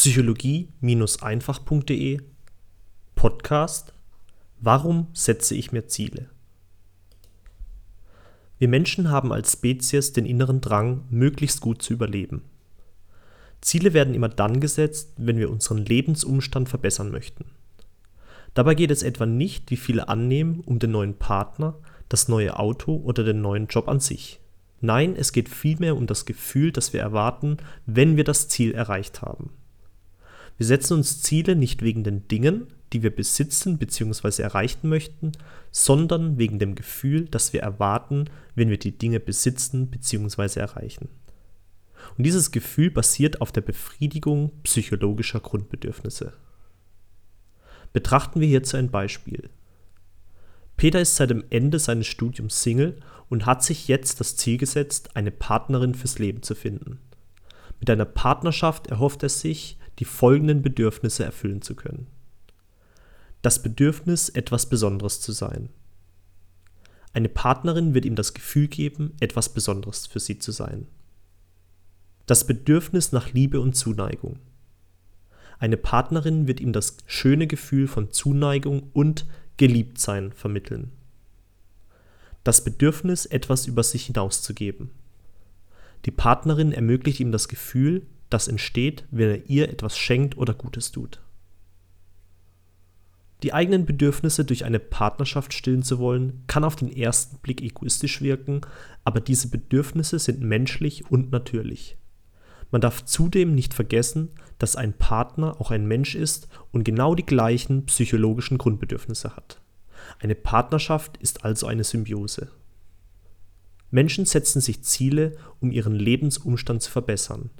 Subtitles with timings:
[0.00, 2.22] psychologie-einfach.de
[3.14, 3.92] Podcast
[4.58, 6.30] Warum setze ich mir Ziele?
[8.58, 12.40] Wir Menschen haben als Spezies den inneren Drang, möglichst gut zu überleben.
[13.60, 17.44] Ziele werden immer dann gesetzt, wenn wir unseren Lebensumstand verbessern möchten.
[18.54, 21.76] Dabei geht es etwa nicht, wie viele annehmen, um den neuen Partner,
[22.08, 24.40] das neue Auto oder den neuen Job an sich.
[24.80, 29.20] Nein, es geht vielmehr um das Gefühl, das wir erwarten, wenn wir das Ziel erreicht
[29.20, 29.50] haben.
[30.60, 34.42] Wir setzen uns Ziele nicht wegen den Dingen, die wir besitzen bzw.
[34.42, 35.32] erreichen möchten,
[35.70, 38.26] sondern wegen dem Gefühl, das wir erwarten,
[38.56, 40.60] wenn wir die Dinge besitzen bzw.
[40.60, 41.08] erreichen.
[42.18, 46.34] Und dieses Gefühl basiert auf der Befriedigung psychologischer Grundbedürfnisse.
[47.94, 49.48] Betrachten wir hierzu ein Beispiel.
[50.76, 53.00] Peter ist seit dem Ende seines Studiums Single
[53.30, 56.98] und hat sich jetzt das Ziel gesetzt, eine Partnerin fürs Leben zu finden.
[57.78, 62.06] Mit einer Partnerschaft erhofft er sich, die folgenden Bedürfnisse erfüllen zu können.
[63.42, 65.68] Das Bedürfnis, etwas Besonderes zu sein.
[67.12, 70.86] Eine Partnerin wird ihm das Gefühl geben, etwas Besonderes für sie zu sein.
[72.26, 74.38] Das Bedürfnis nach Liebe und Zuneigung.
[75.58, 79.26] Eine Partnerin wird ihm das schöne Gefühl von Zuneigung und
[79.58, 80.92] Geliebtsein vermitteln.
[82.44, 84.90] Das Bedürfnis, etwas über sich hinauszugeben.
[86.06, 90.92] Die Partnerin ermöglicht ihm das Gefühl, das entsteht, wenn er ihr etwas schenkt oder Gutes
[90.92, 91.20] tut.
[93.42, 98.20] Die eigenen Bedürfnisse durch eine Partnerschaft stillen zu wollen, kann auf den ersten Blick egoistisch
[98.20, 98.60] wirken,
[99.02, 101.96] aber diese Bedürfnisse sind menschlich und natürlich.
[102.70, 107.26] Man darf zudem nicht vergessen, dass ein Partner auch ein Mensch ist und genau die
[107.26, 109.60] gleichen psychologischen Grundbedürfnisse hat.
[110.18, 112.50] Eine Partnerschaft ist also eine Symbiose.
[113.90, 117.50] Menschen setzen sich Ziele, um ihren Lebensumstand zu verbessern.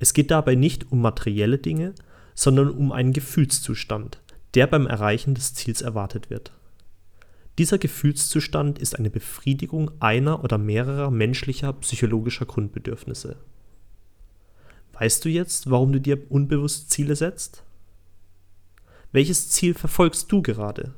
[0.00, 1.94] Es geht dabei nicht um materielle Dinge,
[2.34, 4.20] sondern um einen Gefühlszustand,
[4.54, 6.52] der beim Erreichen des Ziels erwartet wird.
[7.58, 13.36] Dieser Gefühlszustand ist eine Befriedigung einer oder mehrerer menschlicher psychologischer Grundbedürfnisse.
[14.94, 17.62] Weißt du jetzt, warum du dir unbewusst Ziele setzt?
[19.12, 20.94] Welches Ziel verfolgst du gerade?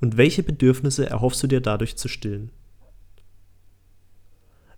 [0.00, 2.50] Und welche Bedürfnisse erhoffst du dir dadurch zu stillen?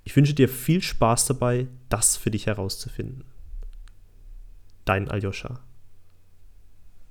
[0.04, 3.24] Ich wünsche dir viel Spaß dabei, das für dich herauszufinden.
[4.84, 5.60] Dein Aljoscha.